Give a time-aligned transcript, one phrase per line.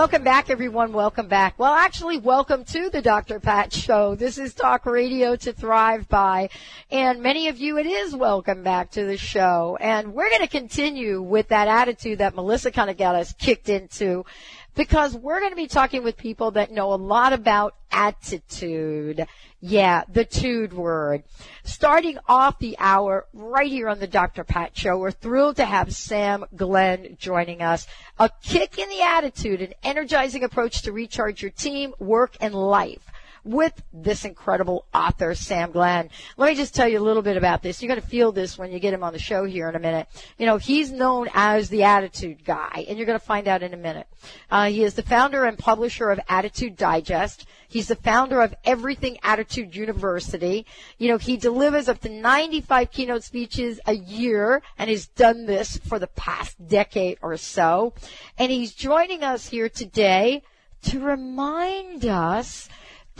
[0.00, 0.94] Welcome back, everyone.
[0.94, 1.58] Welcome back.
[1.58, 3.38] Well, actually, welcome to the Dr.
[3.38, 4.14] Pat Show.
[4.14, 6.48] This is Talk Radio to Thrive By.
[6.90, 9.76] And many of you, it is welcome back to the show.
[9.78, 13.68] And we're going to continue with that attitude that Melissa kind of got us kicked
[13.68, 14.24] into
[14.74, 19.26] because we're going to be talking with people that know a lot about attitude.
[19.60, 21.24] Yeah, the tude word.
[21.64, 24.44] Starting off the hour right here on the Dr.
[24.44, 27.86] Pat Show, we're thrilled to have Sam Glenn joining us.
[28.18, 33.10] A kick in the attitude, an energizing approach to recharge your team, work, and life
[33.44, 36.10] with this incredible author, Sam Glenn.
[36.36, 37.82] Let me just tell you a little bit about this.
[37.82, 39.80] You're going to feel this when you get him on the show here in a
[39.80, 40.08] minute.
[40.38, 43.74] You know, he's known as the attitude guy, and you're going to find out in
[43.74, 44.06] a minute.
[44.50, 47.46] Uh, he is the founder and publisher of Attitude Digest.
[47.68, 50.66] He's the founder of Everything Attitude University.
[50.98, 55.76] You know, he delivers up to 95 keynote speeches a year and has done this
[55.78, 57.94] for the past decade or so.
[58.38, 60.42] And he's joining us here today
[60.82, 62.68] to remind us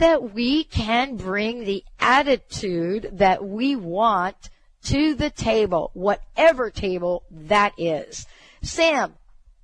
[0.01, 4.49] that we can bring the attitude that we want
[4.83, 8.25] to the table, whatever table that is.
[8.63, 9.13] Sam,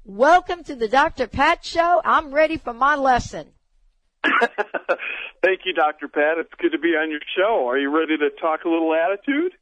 [0.06, 1.26] welcome to the Dr.
[1.26, 2.02] Pat Show.
[2.06, 3.48] I'm ready for my lesson.
[4.24, 6.08] Thank you, Dr.
[6.08, 6.38] Pat.
[6.38, 7.68] It's good to be on your show.
[7.68, 9.54] Are you ready to talk a little attitude?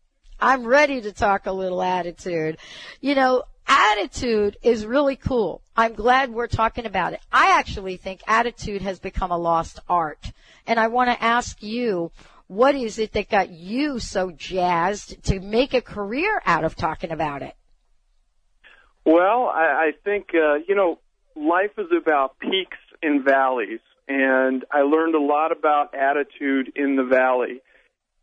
[0.41, 2.57] I'm ready to talk a little attitude.
[2.99, 5.61] You know, attitude is really cool.
[5.75, 7.19] I'm glad we're talking about it.
[7.31, 10.31] I actually think attitude has become a lost art.
[10.67, 12.11] And I want to ask you,
[12.47, 17.11] what is it that got you so jazzed to make a career out of talking
[17.11, 17.55] about it?
[19.06, 21.00] Well, I, I think, uh, you know,
[21.35, 23.79] life is about peaks and valleys.
[24.07, 27.62] And I learned a lot about attitude in the valley.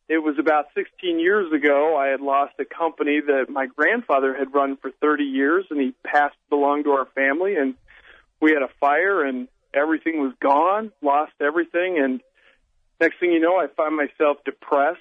[0.08, 1.96] It was about 16 years ago.
[1.96, 5.94] I had lost a company that my grandfather had run for 30 years, and he
[6.04, 7.56] passed belonged to our family.
[7.56, 7.74] And
[8.40, 11.98] we had a fire, and everything was gone, lost everything.
[11.98, 12.20] And
[13.00, 15.00] next thing you know, I find myself depressed,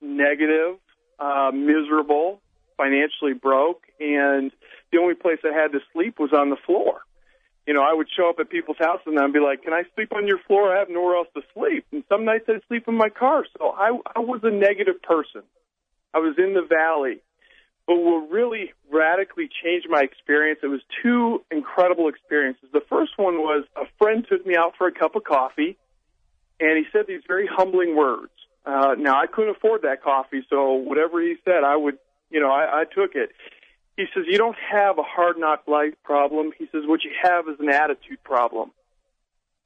[0.00, 0.76] negative,
[1.18, 2.40] uh, miserable,
[2.76, 4.50] financially broke, and
[4.90, 7.02] the only place I had to sleep was on the floor.
[7.66, 9.84] You know, I would show up at people's houses and I'd be like, "Can I
[9.94, 10.74] sleep on your floor?
[10.74, 13.44] I have nowhere else to sleep." And some nights I'd sleep in my car.
[13.58, 15.42] So I, I was a negative person.
[16.12, 17.20] I was in the valley.
[17.86, 22.68] But what really radically changed my experience, it was two incredible experiences.
[22.72, 25.76] The first one was a friend took me out for a cup of coffee
[26.60, 28.30] and he said these very humbling words.
[28.64, 32.50] Uh, now I couldn't afford that coffee, so whatever he said, I would, you know,
[32.50, 33.30] I, I took it.
[33.96, 36.52] He says you don't have a hard knock life problem.
[36.58, 38.70] He says what you have is an attitude problem.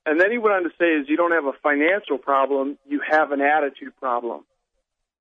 [0.06, 3.00] And then he went on to say is you don't have a financial problem, you
[3.08, 4.44] have an attitude problem.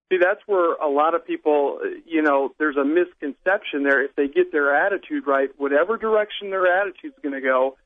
[0.09, 4.03] See, that's where a lot of people, you know, there's a misconception there.
[4.03, 7.77] If they get their attitude right, whatever direction their attitude's going to go,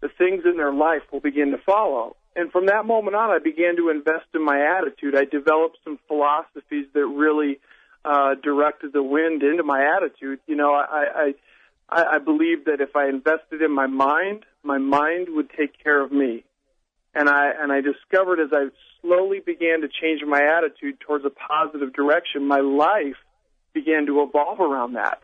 [0.00, 2.16] the things in their life will begin to follow.
[2.36, 5.16] And from that moment on, I began to invest in my attitude.
[5.16, 7.58] I developed some philosophies that really
[8.06, 10.38] uh, directed the wind into my attitude.
[10.46, 11.32] You know, I,
[11.90, 16.00] I, I believe that if I invested in my mind, my mind would take care
[16.00, 16.44] of me.
[17.14, 18.68] And I, and I discovered as I
[19.00, 23.16] slowly began to change my attitude towards a positive direction, my life
[23.72, 25.22] began to evolve around that.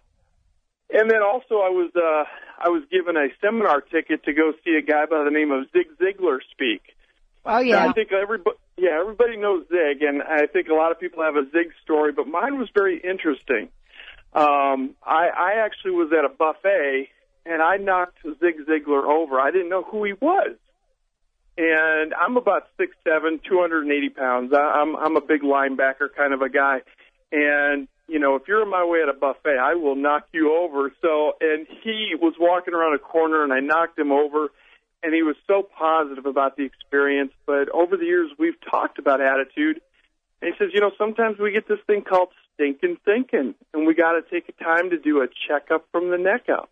[0.90, 2.24] And then also I was, uh,
[2.58, 5.66] I was given a seminar ticket to go see a guy by the name of
[5.72, 6.82] Zig Ziglar speak.
[7.44, 7.86] Oh yeah.
[7.88, 11.36] I think everybody, yeah, everybody knows Zig, and I think a lot of people have
[11.36, 13.68] a Zig story, but mine was very interesting.
[14.34, 17.08] Um, I, I actually was at a buffet,
[17.44, 19.38] and I knocked Zig Ziglar over.
[19.38, 20.56] I didn't know who he was,
[21.58, 24.52] and I'm about six seven, two hundred and eighty pounds.
[24.54, 26.80] I, I'm I'm a big linebacker kind of a guy,
[27.30, 30.56] and you know, if you're in my way at a buffet, I will knock you
[30.56, 30.92] over.
[31.02, 34.48] So, and he was walking around a corner, and I knocked him over
[35.02, 37.32] and he was so positive about the experience.
[37.46, 39.80] But over the years, we've talked about attitude.
[40.40, 43.94] And he says, you know, sometimes we get this thing called stinking thinking, and we
[43.94, 46.70] got to take time to do a checkup from the neck up.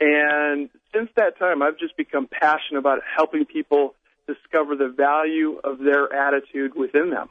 [0.00, 3.94] And since that time, I've just become passionate about helping people
[4.26, 7.28] discover the value of their attitude within them.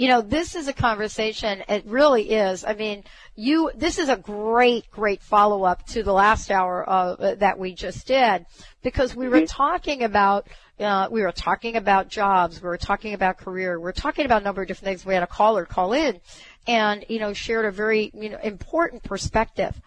[0.00, 1.62] You know, this is a conversation.
[1.68, 2.64] It really is.
[2.64, 3.04] I mean,
[3.36, 7.74] you, this is a great, great follow up to the last hour uh, that we
[7.74, 8.46] just did
[8.82, 9.44] because we were mm-hmm.
[9.44, 10.48] talking about
[10.78, 14.40] uh, we were talking about jobs, we were talking about career, we were talking about
[14.40, 15.04] a number of different things.
[15.04, 16.18] We had a caller call in
[16.66, 19.78] and, you know, shared a very, you know, important perspective.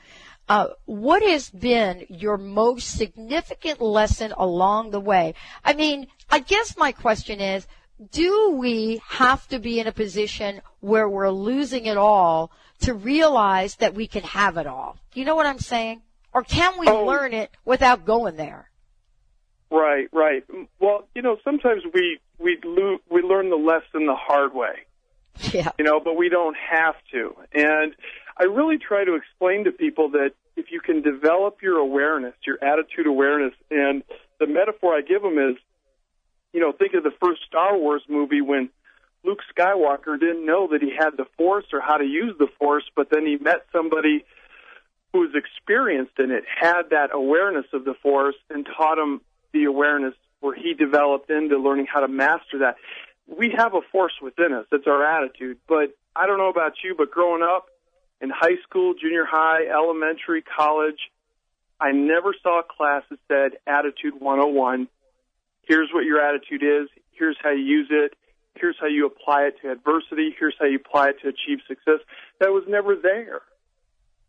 [0.47, 5.33] Uh, what has been your most significant lesson along the way?
[5.65, 7.65] I mean, I guess my question is,
[8.11, 12.51] do we have to be in a position where we're losing it all
[12.81, 14.97] to realize that we can have it all?
[15.13, 16.01] You know what I'm saying?
[16.33, 17.05] Or can we oh.
[17.05, 18.69] learn it without going there?
[19.69, 20.43] Right, right.
[20.79, 24.73] Well, you know, sometimes we we lo- we learn the lesson the hard way.
[25.51, 25.71] Yeah.
[25.79, 27.35] You know, but we don't have to.
[27.53, 27.95] And
[28.37, 32.63] I really try to explain to people that if you can develop your awareness, your
[32.63, 34.03] attitude awareness, and
[34.39, 35.57] the metaphor I give them is,
[36.53, 38.69] you know, think of the first Star Wars movie when
[39.23, 42.83] Luke Skywalker didn't know that he had the Force or how to use the Force,
[42.95, 44.23] but then he met somebody
[45.11, 49.21] who was experienced in it, had that awareness of the Force, and taught him
[49.51, 50.13] the awareness
[50.43, 52.75] where he developed into learning how to master that.
[53.27, 54.65] We have a force within us.
[54.71, 55.57] It's our attitude.
[55.67, 57.67] But I don't know about you, but growing up
[58.19, 60.99] in high school, junior high, elementary, college,
[61.79, 64.89] I never saw a class that said Attitude 101.
[65.67, 66.89] Here's what your attitude is.
[67.11, 68.13] Here's how you use it.
[68.55, 70.35] Here's how you apply it to adversity.
[70.37, 71.99] Here's how you apply it to achieve success.
[72.39, 73.41] That was never there.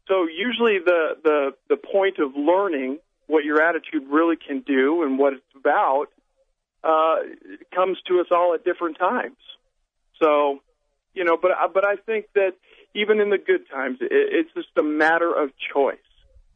[0.08, 5.18] So usually the, the, the point of learning what your attitude really can do and
[5.18, 6.06] what it's about
[6.82, 7.16] uh,
[7.74, 9.36] comes to us all at different times.
[10.20, 10.60] So,
[11.14, 12.52] you know, but but I think that
[12.94, 15.96] even in the good times, it, it's just a matter of choice.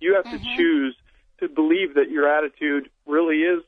[0.01, 0.45] You have mm-hmm.
[0.45, 0.97] to choose
[1.41, 3.63] to believe that your attitude really is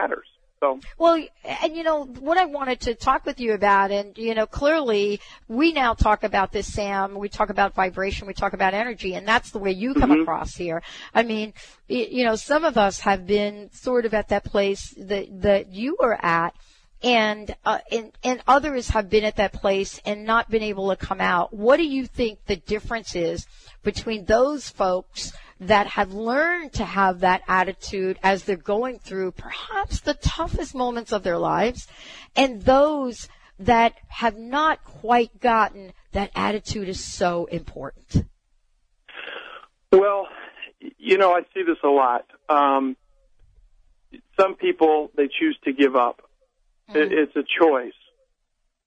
[0.00, 0.26] matters.
[0.60, 0.80] So.
[0.98, 4.46] Well, and you know, what I wanted to talk with you about, and you know,
[4.46, 9.14] clearly we now talk about this, Sam, we talk about vibration, we talk about energy,
[9.14, 10.22] and that's the way you come mm-hmm.
[10.22, 10.82] across here.
[11.14, 11.54] I mean,
[11.86, 15.96] you know, some of us have been sort of at that place that, that you
[16.00, 16.56] were at,
[17.04, 20.96] and, uh, and and others have been at that place and not been able to
[20.96, 21.54] come out.
[21.54, 23.46] What do you think the difference is
[23.84, 30.00] between those folks that have learned to have that attitude as they're going through perhaps
[30.00, 31.88] the toughest moments of their lives
[32.36, 33.28] and those
[33.58, 38.24] that have not quite gotten that attitude is so important?
[39.90, 40.28] Well,
[40.98, 42.26] you know, I see this a lot.
[42.48, 42.96] Um,
[44.38, 46.22] some people, they choose to give up.
[46.90, 47.12] Mm-hmm.
[47.12, 47.92] it's a choice.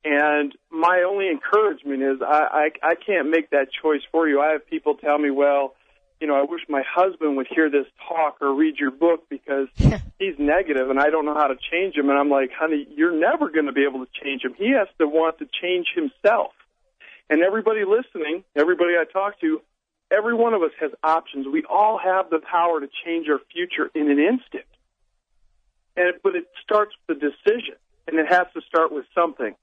[0.03, 4.41] And my only encouragement is I, I, I can't make that choice for you.
[4.41, 5.75] I have people tell me, well,
[6.21, 9.67] you know, I wish my husband would hear this talk or read your book because
[10.19, 12.09] he's negative and I don't know how to change him.
[12.09, 14.53] And I'm like, honey, you're never going to be able to change him.
[14.55, 16.51] He has to want to change himself.
[17.27, 19.61] And everybody listening, everybody I talk to,
[20.11, 21.47] every one of us has options.
[21.51, 24.65] We all have the power to change our future in an instant.
[25.97, 27.75] And, but it starts with the decision
[28.07, 29.55] and it has to start with something.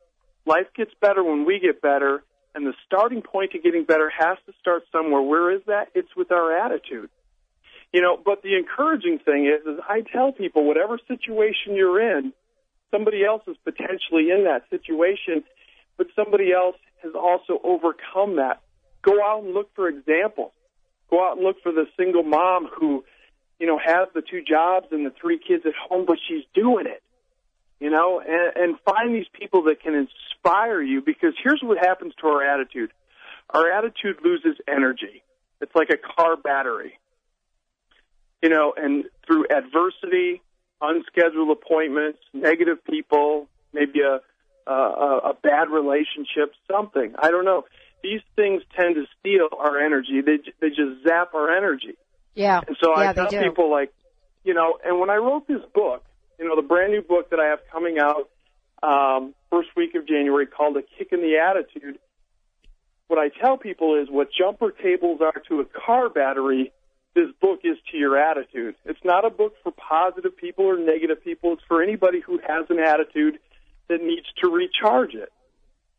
[0.44, 2.24] Life gets better when we get better
[2.58, 5.22] and the starting point to getting better has to start somewhere.
[5.22, 5.90] Where is that?
[5.94, 7.08] It's with our attitude.
[7.92, 12.32] You know, but the encouraging thing is, is I tell people whatever situation you're in,
[12.90, 15.44] somebody else is potentially in that situation,
[15.96, 16.74] but somebody else
[17.04, 18.60] has also overcome that.
[19.02, 20.50] Go out and look for examples.
[21.10, 23.04] Go out and look for the single mom who,
[23.60, 26.86] you know, has the two jobs and the three kids at home, but she's doing
[26.86, 27.04] it
[27.80, 32.12] you know, and, and find these people that can inspire you because here's what happens
[32.20, 32.90] to our attitude.
[33.50, 35.22] Our attitude loses energy.
[35.60, 36.98] It's like a car battery.
[38.42, 40.42] You know, and through adversity,
[40.80, 44.20] unscheduled appointments, negative people, maybe a,
[44.70, 44.74] a,
[45.30, 47.14] a bad relationship, something.
[47.18, 47.64] I don't know.
[48.02, 50.20] These things tend to steal our energy.
[50.24, 51.96] They, they just zap our energy.
[52.34, 52.60] Yeah.
[52.64, 53.92] And so yeah, I tell people like,
[54.44, 56.04] you know, and when I wrote this book,
[56.38, 58.28] you know, the brand new book that I have coming out
[58.82, 61.98] um, first week of January called A Kick in the Attitude.
[63.08, 66.72] What I tell people is what jumper cables are to a car battery,
[67.14, 68.76] this book is to your attitude.
[68.84, 71.54] It's not a book for positive people or negative people.
[71.54, 73.38] It's for anybody who has an attitude
[73.88, 75.32] that needs to recharge it.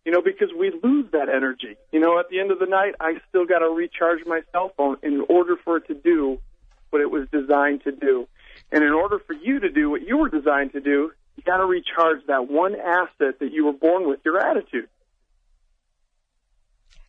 [0.05, 1.75] You know, because we lose that energy.
[1.91, 4.71] You know, at the end of the night, I still got to recharge my cell
[4.77, 6.39] phone in order for it to do
[6.89, 8.27] what it was designed to do.
[8.71, 11.57] And in order for you to do what you were designed to do, you got
[11.57, 14.89] to recharge that one asset that you were born with, your attitude.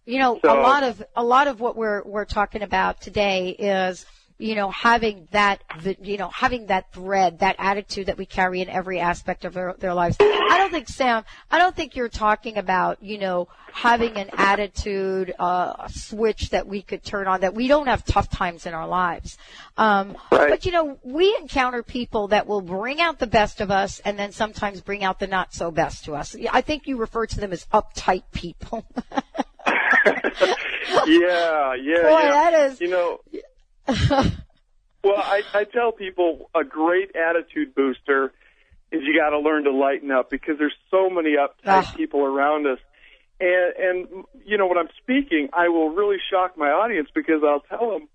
[0.06, 3.50] You know, so, a lot of a lot of what we're we're talking about today
[3.50, 4.06] is
[4.40, 5.62] you know, having that,
[6.00, 9.75] you know, having that thread, that attitude that we carry in every aspect of their,
[9.78, 10.16] their lives.
[10.18, 15.35] I don't think, Sam, I don't think you're talking about, you know, having an attitude,
[15.38, 18.88] uh, switch that we could turn on, that we don't have tough times in our
[18.88, 19.37] lives.
[19.76, 20.49] Um, right.
[20.49, 24.18] but you know, we encounter people that will bring out the best of us and
[24.18, 26.35] then sometimes bring out the not so best to us.
[26.50, 28.87] I think you refer to them as uptight people.
[31.06, 32.30] yeah, yeah, Boy, yeah.
[32.30, 32.80] that is.
[32.80, 33.20] You know,
[33.88, 38.32] well, I, I tell people a great attitude booster
[38.92, 41.94] is you got to learn to lighten up because there's so many uptight Ah.
[41.96, 42.78] people around us.
[43.40, 47.60] And, and, you know, when I'm speaking, I will really shock my audience because I'll
[47.60, 48.08] tell them,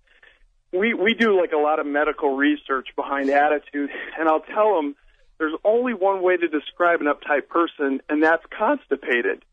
[0.72, 4.96] we, we do like a lot of medical research behind attitude, and I'll tell them
[5.38, 9.44] there's only one way to describe an uptight person, and that's constipated.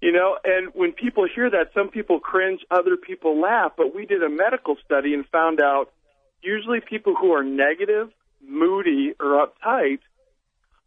[0.00, 3.72] You know, and when people hear that, some people cringe, other people laugh.
[3.76, 5.92] But we did a medical study and found out
[6.40, 9.98] usually people who are negative, moody, or uptight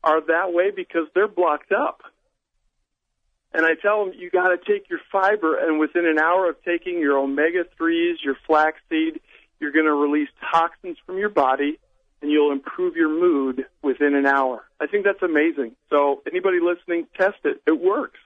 [0.04, 2.02] are that way because they're blocked up.
[3.54, 6.56] And I tell them you got to take your fiber, and within an hour of
[6.64, 9.20] taking your omega 3s, your flaxseed,
[9.60, 11.78] you're going to release toxins from your body
[12.22, 14.64] and you'll improve your mood within an hour.
[14.80, 15.76] I think that's amazing.
[15.90, 17.62] So, anybody listening, test it.
[17.66, 18.20] It works.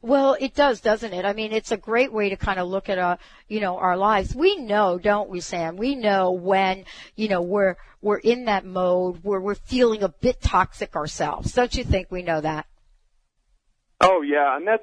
[0.00, 1.24] Well, it does, doesn't it?
[1.24, 3.16] I mean, it's a great way to kind of look at, uh,
[3.48, 4.34] you know, our lives.
[4.34, 5.76] We know, don't we, Sam?
[5.76, 10.40] We know when, you know, we're, we're in that mode where we're feeling a bit
[10.40, 11.52] toxic ourselves.
[11.52, 12.66] Don't you think we know that?
[14.02, 14.82] Oh yeah, and that's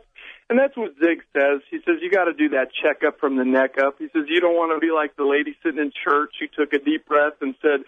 [0.50, 1.60] and that's what Zig says.
[1.70, 3.96] He says you got to do that checkup from the neck up.
[4.00, 6.72] He says you don't want to be like the lady sitting in church who took
[6.74, 7.84] a deep breath and said,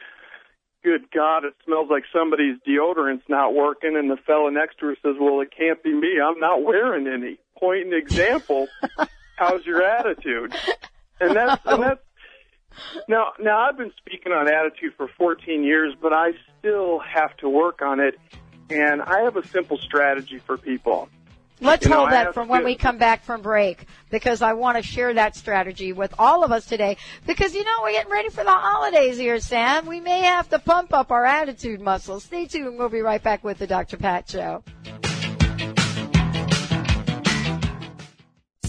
[0.84, 4.96] "Good God, it smells like somebody's deodorant's not working." And the fellow next to her
[5.02, 6.20] says, "Well, it can't be me.
[6.20, 8.68] I'm not wearing any." Point an example.
[9.36, 10.54] How's your attitude?
[11.20, 12.02] And that's and that's
[13.08, 17.50] now now I've been speaking on attitude for 14 years, but I still have to
[17.50, 18.16] work on it.
[18.70, 21.10] And I have a simple strategy for people.
[21.62, 24.54] Let's You know, hold that from when to- we come back from break because I
[24.54, 28.12] want to share that strategy with all of us today because you know we're getting
[28.12, 29.86] ready for the holidays here, Sam.
[29.86, 32.24] We may have to pump up our attitude muscles.
[32.24, 32.80] Stay tuned.
[32.80, 33.98] We'll be right back with the Dr.
[33.98, 34.64] Pat Show.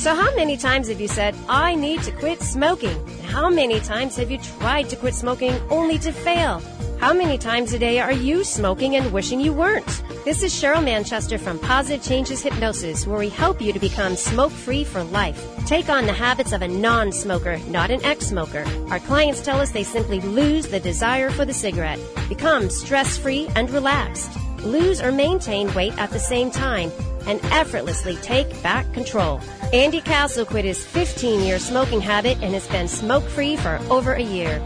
[0.00, 2.96] So, how many times have you said, I need to quit smoking?
[3.06, 6.62] And how many times have you tried to quit smoking only to fail?
[6.98, 10.02] How many times a day are you smoking and wishing you weren't?
[10.24, 14.52] This is Cheryl Manchester from Positive Changes Hypnosis, where we help you to become smoke
[14.52, 15.38] free for life.
[15.66, 18.64] Take on the habits of a non smoker, not an ex smoker.
[18.88, 23.48] Our clients tell us they simply lose the desire for the cigarette, become stress free
[23.54, 24.30] and relaxed,
[24.60, 26.90] lose or maintain weight at the same time,
[27.26, 29.40] and effortlessly take back control.
[29.72, 34.14] Andy Castle quit his 15 year smoking habit and has been smoke free for over
[34.14, 34.62] a year.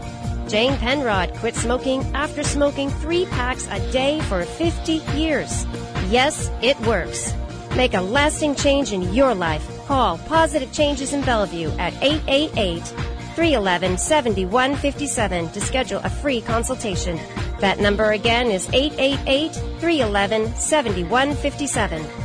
[0.47, 5.65] Jane Penrod quit smoking after smoking three packs a day for 50 years.
[6.09, 7.33] Yes, it works.
[7.75, 9.65] Make a lasting change in your life.
[9.85, 12.83] Call Positive Changes in Bellevue at 888
[13.35, 17.19] 311 7157 to schedule a free consultation.
[17.59, 22.24] That number again is 888 311 7157.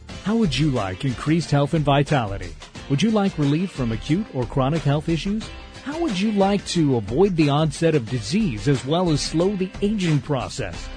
[0.23, 2.55] How would you like increased health and vitality?
[2.91, 5.49] Would you like relief from acute or chronic health issues?
[5.83, 9.71] How would you like to avoid the onset of disease as well as slow the
[9.81, 10.87] aging process?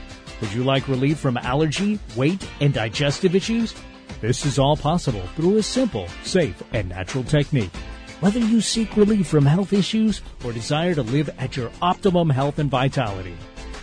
[0.42, 3.74] Would you like relief from allergy, weight, and digestive issues?
[4.20, 7.74] This is all possible through a simple, safe, and natural technique.
[8.20, 12.58] Whether you seek relief from health issues or desire to live at your optimum health
[12.58, 13.36] and vitality,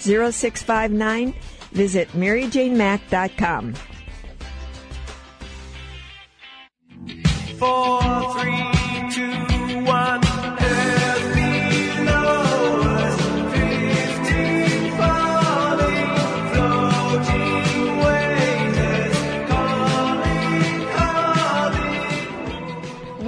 [0.00, 1.34] 425-392-0659.
[1.72, 3.74] Visit maryjanemack.com.
[7.58, 8.00] Four,
[8.40, 10.39] three, two, one.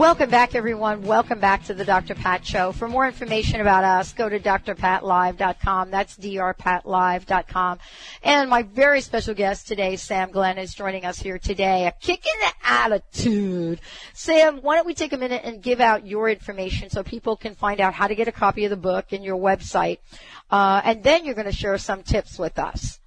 [0.03, 1.03] Welcome back, everyone.
[1.03, 2.17] Welcome back to the Dr.
[2.17, 2.73] Pat Show.
[2.73, 5.93] For more information about us, go to drpatlive.com.
[5.93, 7.79] That's drpatlive.com.
[8.25, 11.87] And my very special guest today, Sam Glenn, is joining us here today.
[11.87, 13.81] A kick in the attitude.
[14.13, 17.55] Sam, why don't we take a minute and give out your information so people can
[17.55, 19.99] find out how to get a copy of the book and your website.
[20.51, 22.99] Uh, and then you're going to share some tips with us.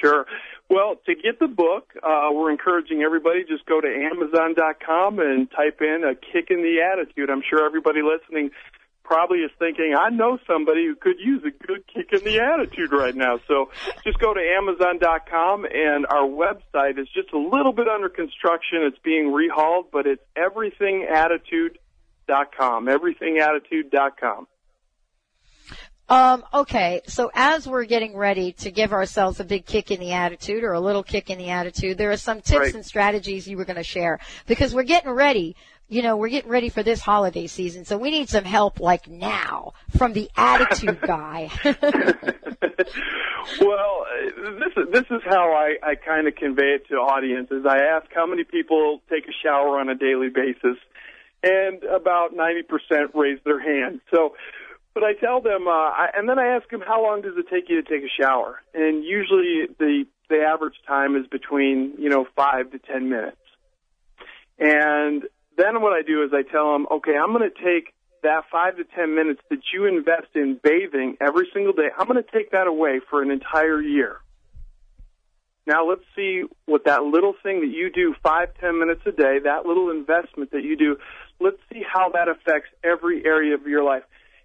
[0.00, 0.26] Sure.
[0.70, 5.82] Well, to get the book, uh, we're encouraging everybody just go to Amazon.com and type
[5.82, 7.28] in a kick in the attitude.
[7.28, 8.52] I'm sure everybody listening
[9.02, 12.92] probably is thinking, I know somebody who could use a good kick in the attitude
[12.92, 13.40] right now.
[13.48, 13.70] So
[14.04, 18.82] just go to Amazon.com and our website is just a little bit under construction.
[18.82, 22.86] It's being rehauled, but it's everythingattitude.com.
[22.86, 24.46] Everythingattitude.com.
[26.10, 30.10] Um, okay, so as we're getting ready to give ourselves a big kick in the
[30.12, 32.74] attitude or a little kick in the attitude, there are some tips Right.
[32.74, 35.54] and strategies you were going to share because we're getting ready.
[35.88, 39.08] You know, we're getting ready for this holiday season, so we need some help like
[39.08, 41.48] now from the attitude guy.
[43.60, 44.06] well,
[44.58, 47.64] this is this is how I I kind of convey it to audiences.
[47.68, 50.76] I ask how many people take a shower on a daily basis,
[51.42, 54.00] and about ninety percent raise their hand.
[54.12, 54.34] So,
[54.94, 57.46] but I tell them, uh, I, and then I ask them how long does it
[57.50, 62.08] take you to take a shower, and usually the the average time is between you
[62.08, 63.36] know five to ten minutes.
[64.58, 65.22] And
[65.56, 68.76] then what I do is I tell them, okay, I'm going to take that five
[68.76, 71.88] to ten minutes that you invest in bathing every single day.
[71.96, 74.18] I'm going to take that away for an entire year.
[75.66, 79.38] Now let's see what that little thing that you do five, ten minutes a day,
[79.44, 80.96] that little investment that you do,
[81.38, 84.02] let's see how that affects every area of your life.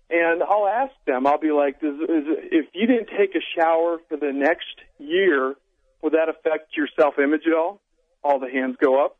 [0.10, 3.98] And I'll ask them, I'll be like, Does, is, if you didn't take a shower
[4.08, 5.56] for the next year,
[6.02, 7.82] would that affect your self-image at all?
[8.24, 9.18] All the hands go up.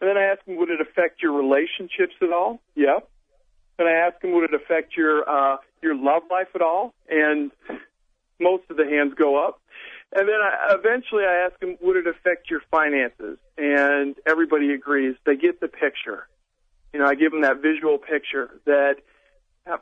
[0.00, 2.60] And then I ask them, would it affect your relationships at all?
[2.76, 3.08] Yep.
[3.80, 6.94] And I ask them, would it affect your uh, your love life at all?
[7.08, 7.50] And
[8.40, 9.60] most of the hands go up.
[10.14, 13.38] And then I, eventually I ask them, would it affect your finances?
[13.56, 15.16] And everybody agrees.
[15.26, 16.28] They get the picture.
[16.92, 19.02] You know, I give them that visual picture that at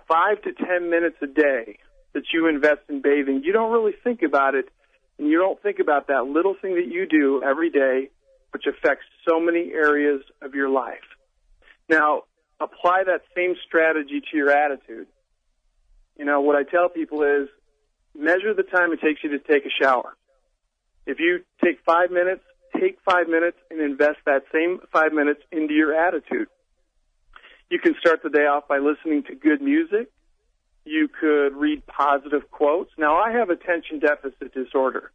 [0.09, 1.79] five to ten minutes a day
[2.13, 4.69] that you invest in bathing, you don't really think about it,
[5.19, 8.11] and you don't think about that little thing that you do every day,
[8.53, 11.05] which affects so many areas of your life.
[11.89, 12.23] Now,
[12.61, 15.07] apply that same strategy to your attitude.
[16.19, 17.49] You know, what I tell people is
[18.19, 20.17] measure the time it takes you to take a shower.
[21.07, 22.43] If you take five minutes,
[22.81, 26.49] take five minutes and invest that same five minutes into your attitude.
[27.71, 30.11] You can start the day off by listening to good music.
[30.85, 32.93] You could read positive quotes.
[32.97, 35.11] Now, I have attention deficit disorder.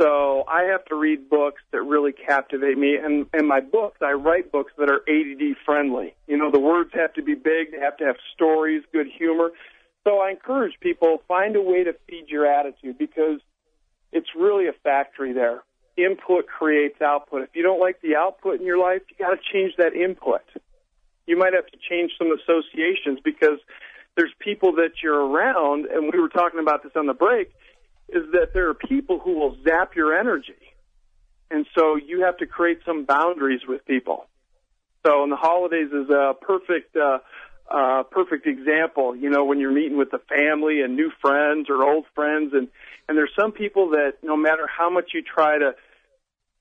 [0.00, 2.96] So I have to read books that really captivate me.
[2.96, 6.14] And in my books, I write books that are ADD friendly.
[6.26, 7.72] You know, the words have to be big.
[7.72, 9.50] They have to have stories, good humor.
[10.04, 13.40] So I encourage people, find a way to feed your attitude because
[14.10, 15.62] it's really a factory there.
[15.96, 17.42] Input creates output.
[17.42, 20.40] If you don't like the output in your life, you got to change that input.
[21.30, 23.60] You might have to change some associations because
[24.16, 27.52] there's people that you're around, and we were talking about this on the break,
[28.08, 30.58] is that there are people who will zap your energy.
[31.48, 34.26] And so you have to create some boundaries with people.
[35.06, 37.18] So in the holidays is a perfect, uh,
[37.70, 41.84] uh, perfect example, you know, when you're meeting with the family and new friends or
[41.84, 42.66] old friends and,
[43.08, 45.76] and there's some people that no matter how much you try to,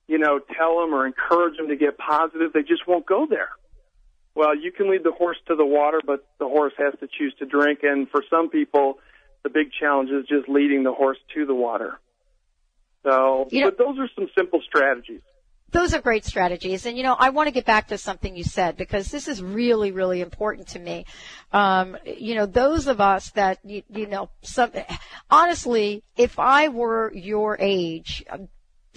[0.08, 3.50] you know, tell them or encourage them to get positive, they just won't go there.
[4.36, 7.34] Well, you can lead the horse to the water, but the horse has to choose
[7.40, 7.80] to drink.
[7.84, 9.00] And for some people,
[9.44, 12.00] the big challenge is just leading the horse to the water.
[13.04, 15.22] So, You know- but those are some simple strategies.
[15.72, 16.86] Those are great strategies.
[16.88, 19.42] And you know, I want to get back to something you said because this is
[19.42, 21.06] really, really important to me.
[21.54, 24.72] Um, you know, those of us that, you, you know, some,
[25.30, 28.26] honestly, if I were your age,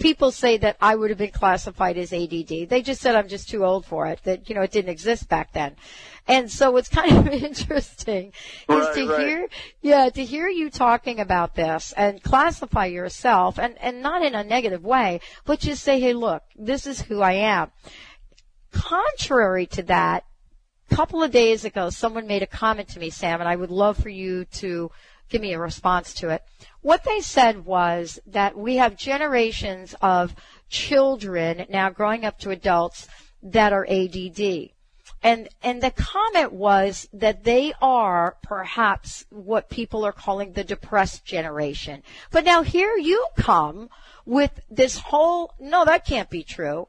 [0.03, 2.67] people say that I would have been classified as ADD.
[2.67, 4.19] They just said I'm just too old for it.
[4.25, 5.77] That you know it didn't exist back then.
[6.27, 8.33] And so it's kind of interesting
[8.67, 9.19] Right, is to right.
[9.19, 9.47] hear,
[9.81, 14.43] yeah, to hear you talking about this and classify yourself and, and not in a
[14.43, 17.71] negative way, but just say, hey, look, this is who I am.
[18.71, 20.25] Contrary to that,
[20.91, 23.71] a couple of days ago, someone made a comment to me, Sam, and I would
[23.71, 24.91] love for you to
[25.33, 26.43] give me a response to it.
[26.81, 30.35] What they said was that we have generations of
[30.69, 33.07] children now growing up to adults
[33.41, 34.69] that are ADD.
[35.23, 41.25] And, and the comment was that they are perhaps what people are calling the depressed
[41.25, 42.03] generation.
[42.29, 43.89] But now here you come
[44.25, 46.87] with this whole, no, that can't be true.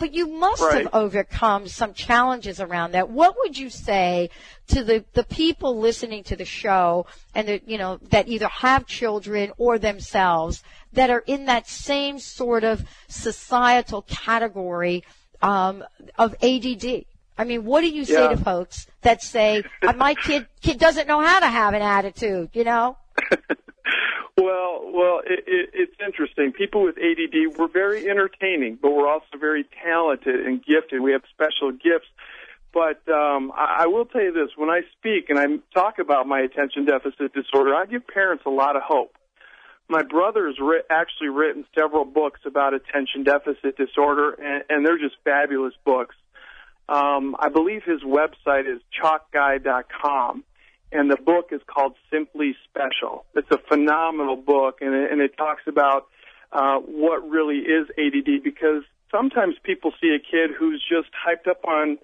[0.00, 0.84] But you must Right.
[0.84, 3.10] have overcome some challenges around that.
[3.10, 4.30] What would you say
[4.68, 8.86] to the, the people listening to the show and that, you know, that either have
[8.86, 10.62] children or themselves
[10.94, 15.04] that are in that same sort of societal category,
[15.42, 15.84] um,
[16.18, 17.04] of ADD?
[17.36, 18.28] I mean, what do you say Yeah.
[18.30, 22.48] to folks that say, "Uh, my kid, kid doesn't know how to have an attitude,
[22.54, 22.96] you know?
[24.40, 26.52] Well, well, it, it, it's interesting.
[26.52, 31.02] People with ADD, we're very entertaining, but we're also very talented and gifted.
[31.02, 32.08] We have special gifts.
[32.72, 36.26] But um, I, I will tell you this: when I speak and I talk about
[36.26, 39.14] my attention deficit disorder, I give parents a lot of hope.
[39.90, 44.98] My brother has writ- actually written several books about attention deficit disorder, and, and they're
[44.98, 46.14] just fabulous books.
[46.88, 50.44] Um, I believe his website is chalkguy.com,
[50.92, 53.24] and the book is called Simply Special.
[53.34, 56.06] It's a phenomenal book, and it, and it talks about
[56.52, 61.64] uh, what really is ADD because sometimes people see a kid who's just hyped up
[61.64, 61.98] on,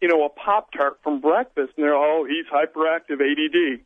[0.00, 3.80] you know, a Pop Tart from breakfast, and they're, oh, he's hyperactive ADD.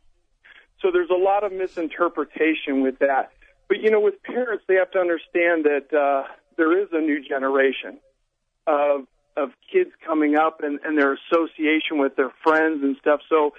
[0.81, 3.31] So there's a lot of misinterpretation with that.
[3.67, 7.23] But you know, with parents, they have to understand that uh, there is a new
[7.27, 7.99] generation
[8.67, 13.19] of of kids coming up and, and their association with their friends and stuff.
[13.27, 13.53] So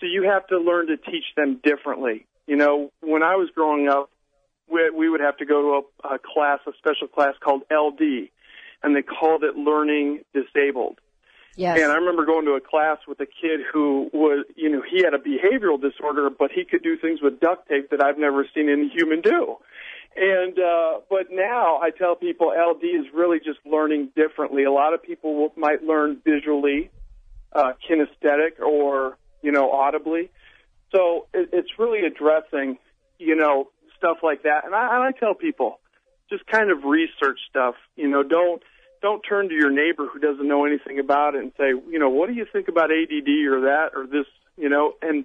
[0.00, 2.26] so you have to learn to teach them differently.
[2.46, 4.10] You know, when I was growing up,
[4.70, 8.30] we, we would have to go to a, a class, a special class called LD,
[8.82, 10.98] and they called it Learning Disabled.
[11.56, 11.80] Yes.
[11.80, 15.02] And I remember going to a class with a kid who was, you know, he
[15.02, 18.46] had a behavioral disorder, but he could do things with duct tape that I've never
[18.54, 19.56] seen any human do.
[20.16, 24.64] And, uh, but now I tell people LD is really just learning differently.
[24.64, 26.90] A lot of people will, might learn visually,
[27.52, 30.30] uh, kinesthetic or, you know, audibly.
[30.94, 32.78] So it, it's really addressing,
[33.18, 34.64] you know, stuff like that.
[34.64, 35.80] And I, and I tell people,
[36.30, 37.74] just kind of research stuff.
[37.96, 38.62] You know, don't
[39.00, 42.08] don't turn to your neighbor who doesn't know anything about it and say, you know,
[42.08, 45.24] what do you think about ADD or that or this, you know, and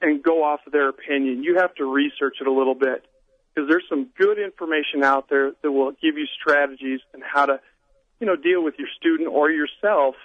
[0.00, 1.42] and go off of their opinion.
[1.42, 3.06] You have to research it a little bit
[3.54, 7.60] because there's some good information out there that will give you strategies and how to,
[8.20, 10.16] you know, deal with your student or yourself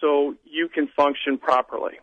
[0.00, 1.94] so you can function properly.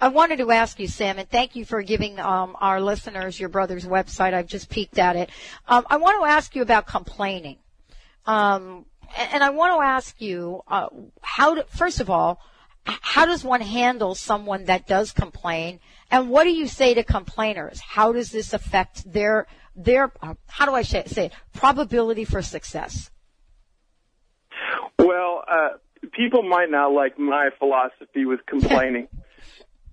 [0.00, 3.50] I wanted to ask you, Sam, and thank you for giving um, our listeners your
[3.50, 4.32] brother's website.
[4.32, 5.30] I've just peeked at it.
[5.68, 7.58] Um, I want to ask you about complaining,
[8.24, 8.86] um,
[9.16, 10.88] and, I want to ask you uh,
[11.20, 11.56] how.
[11.56, 12.40] To, first of all,
[12.86, 17.80] how does one handle someone that does complain, and what do you say to complainers?
[17.80, 22.40] How does this affect their their uh, how do I say, say it probability for
[22.40, 23.10] success?
[24.98, 25.68] Well, uh,
[26.12, 29.08] people might not like my philosophy with complaining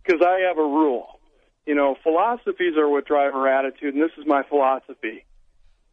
[0.08, 1.20] because I have a rule.
[1.66, 5.26] You know, philosophies are what drive our attitude, and this is my philosophy.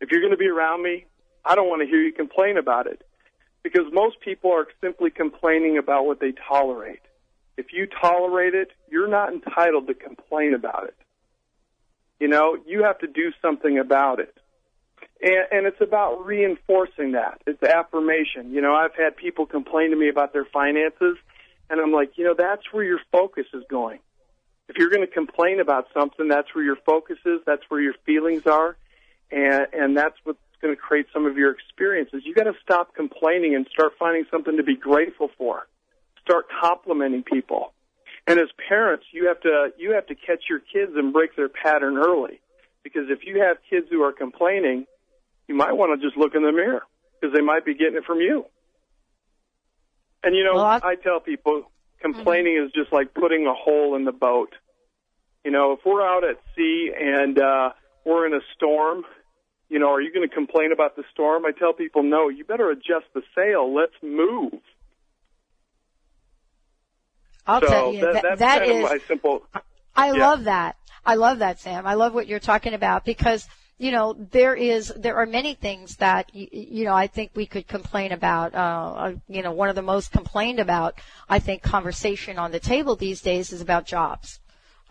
[0.00, 1.07] If you're going to be around me,
[1.44, 3.03] I don't want to hear you complain about it
[3.62, 7.00] because most people are simply complaining about what they tolerate.
[7.57, 10.96] If you tolerate it, you're not entitled to complain about it.
[12.20, 14.37] You know, you have to do something about it.
[15.20, 17.40] And, and it's about reinforcing that.
[17.46, 18.53] It's affirmation.
[18.53, 21.16] You know, I've had people complain to me about their finances,
[21.70, 23.98] and I'm like, you know, that's where your focus is going.
[24.68, 27.40] If you're going to complain about something, that's where your focus is.
[27.46, 28.77] That's where your feelings are,
[29.31, 32.22] and and that's what's going to create some of your experiences.
[32.24, 35.66] You got to stop complaining and start finding something to be grateful for.
[36.22, 37.74] Start complimenting people.
[38.27, 41.50] And as parents, you have to you have to catch your kids and break their
[41.50, 42.40] pattern early.
[42.83, 44.87] Because if you have kids who are complaining,
[45.46, 46.83] you might want to just look in the mirror
[47.20, 48.46] because they might be getting it from you.
[50.24, 54.04] And you know, Well, I- tell people complaining is just like putting a hole in
[54.04, 54.54] the boat.
[55.44, 57.70] You know, if we're out at sea and uh
[58.04, 59.04] we're in a storm,
[59.68, 61.44] you know, are you going to complain about the storm?
[61.46, 63.74] I tell people, no, you better adjust the sail.
[63.74, 64.52] Let's move.
[67.46, 69.42] I'll so tell you that, that, that's that kind is of my simple.
[69.96, 70.12] I Yeah.
[70.28, 70.76] love that.
[71.06, 71.87] I love that, Sam.
[71.87, 73.46] I love what you're talking about because
[73.78, 77.46] you know, there is, there are many things that, you, you know, I think we
[77.46, 78.54] could complain about.
[78.54, 82.60] Uh, uh, you know, one of the most complained about, I think, conversation on the
[82.60, 84.38] table these days is about jobs.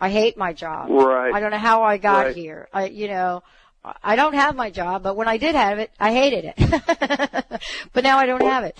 [0.00, 0.90] I hate my job.
[0.90, 1.32] Right.
[1.32, 2.36] I don't know how I got Right.
[2.36, 2.68] here.
[2.72, 3.42] I, you know,
[4.02, 7.60] I don't have my job, but when I did have it, I hated it.
[7.92, 8.78] but now I don't have it.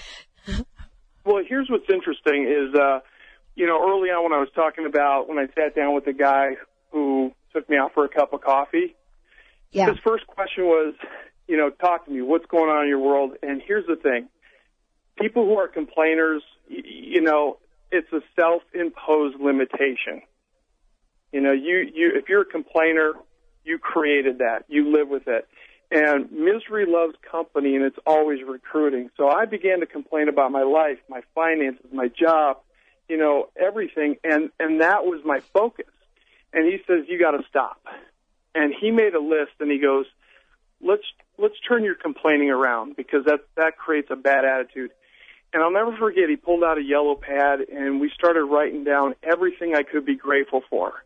[1.25, 3.01] Well, here's what's interesting is, uh,
[3.55, 6.13] you know, early on when I was talking about when I sat down with the
[6.13, 6.57] guy
[6.91, 8.95] who took me out for a cup of coffee,
[9.75, 9.91] Yeah.
[9.91, 10.95] his first question was,
[11.49, 12.23] you know, talk to me.
[12.23, 13.33] What's going on in your world?
[13.43, 14.29] And here's the thing:
[15.21, 17.59] people who are complainers, you know,
[17.91, 20.23] it's a self-imposed limitation.
[21.33, 23.13] You know, you you if you're a complainer,
[23.65, 24.65] you created that.
[24.69, 25.47] You live with it.
[25.91, 29.11] And misery loves company, and it's always recruiting.
[29.17, 32.59] So I began to complain about my life, my finances, my job,
[33.09, 35.87] you know, everything, and and that was my focus.
[36.53, 37.81] And he says, "You got to stop."
[38.55, 40.07] And he made a list, and he goes,
[40.81, 41.05] "Let's
[41.39, 44.91] let's turn your complaining around because that that creates a bad attitude."
[45.53, 49.15] And I'll never forget, he pulled out a yellow pad, and we started writing down
[49.23, 51.05] everything I could be grateful for.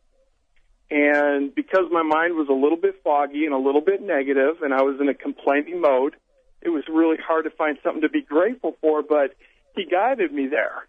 [0.90, 4.72] And because my mind was a little bit foggy and a little bit negative, and
[4.72, 6.16] I was in a complaining mode,
[6.62, 9.02] it was really hard to find something to be grateful for.
[9.02, 9.34] But
[9.76, 10.86] he guided me there.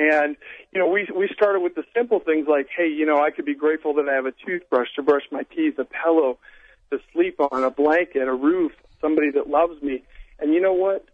[0.00, 0.36] And
[0.72, 3.44] you know, we we started with the simple things like, hey, you know, I could
[3.44, 6.38] be grateful that I have a toothbrush to brush my teeth, a pillow
[6.90, 10.02] to sleep on, a blanket, a roof, somebody that loves me.
[10.38, 11.04] And you know what?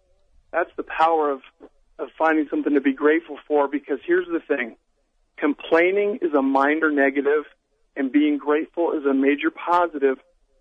[0.52, 1.40] That's the power of
[1.98, 3.66] of finding something to be grateful for.
[3.66, 4.76] Because here's the thing:
[5.36, 7.42] complaining is a minor negative,
[7.96, 10.18] and being grateful is a major positive.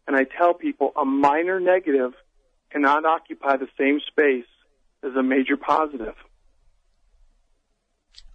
[0.08, 2.14] And I tell people, a minor negative
[2.72, 4.50] cannot occupy the same space
[5.04, 6.16] as a major positive.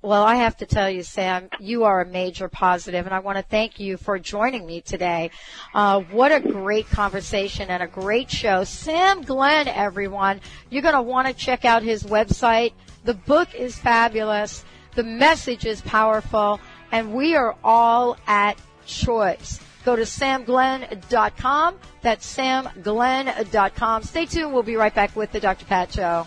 [0.02, 3.36] Well, I have to tell you, Sam, you are a major positive, and I want
[3.36, 5.30] to thank you for joining me today.
[5.74, 8.64] Uh, what a great conversation and a great show.
[8.64, 10.40] Sam Glenn, everyone.
[10.70, 12.72] You're going to want to check out his website.
[13.04, 14.64] The book is fabulous.
[14.94, 19.60] The message is powerful, and we are all at choice.
[19.84, 21.76] Go to samglenn.com.
[22.00, 24.02] That's samglenn.com.
[24.02, 24.54] Stay tuned.
[24.54, 25.66] We'll be right back with the Dr.
[25.66, 26.26] Pat Show.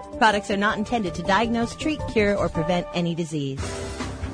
[0.21, 3.59] Products are not intended to diagnose, treat, cure, or prevent any disease.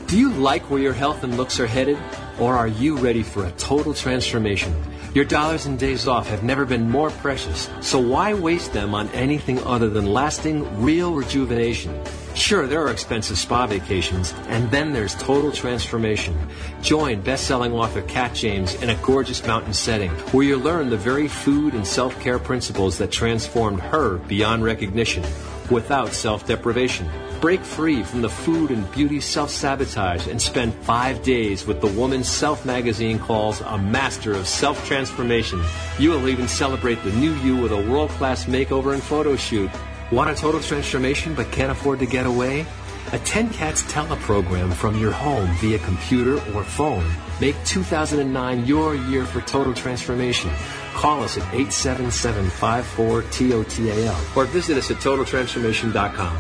[0.08, 1.98] Do you like where your health and looks are headed?
[2.42, 4.76] Or are you ready for a total transformation?
[5.14, 9.08] Your dollars and days off have never been more precious, so why waste them on
[9.12, 11.98] anything other than lasting, real rejuvenation?
[12.36, 16.38] Sure, there are expensive spa vacations, and then there's total transformation.
[16.82, 21.30] Join best-selling author Kat James in a gorgeous mountain setting where you'll learn the very
[21.30, 25.24] food and self-care principles that transformed her beyond recognition
[25.72, 27.10] without self-deprivation.
[27.40, 32.24] Break free from the food and beauty self-sabotage and spend five days with the woman
[32.24, 35.64] Self magazine calls a master of self-transformation.
[36.00, 39.70] You will even celebrate the new you with a world-class makeover and photo shoot.
[40.12, 42.66] Want a total transformation but can't afford to get away?
[43.14, 47.06] Attend Kat's teleprogram from your home via computer or phone.
[47.40, 50.52] Make 2009 your year for total transformation.
[50.94, 56.38] Call us at 877-54-TOTAL or visit us at totaltransformation.com.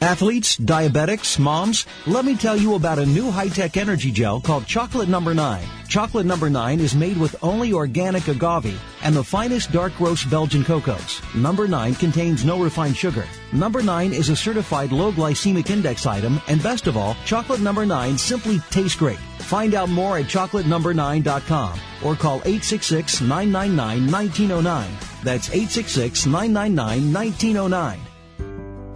[0.00, 5.08] Athletes, diabetics, moms, let me tell you about a new high-tech energy gel called Chocolate
[5.08, 5.64] Number 9.
[5.88, 10.64] Chocolate Number 9 is made with only organic agave and the finest dark roast Belgian
[10.64, 11.22] cocos.
[11.34, 13.24] Number 9 contains no refined sugar.
[13.52, 17.84] Number 9 is a certified low glycemic index item, and best of all, chocolate number
[17.86, 19.18] 9 simply tastes great.
[19.38, 25.22] Find out more at chocolatenumber9.com or call 866-999-1909.
[25.22, 27.98] That's 866-999-1909.